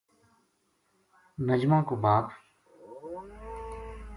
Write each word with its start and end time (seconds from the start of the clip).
نجمہ 1.47 1.79
کو 1.87 1.93
باپ 2.03 2.25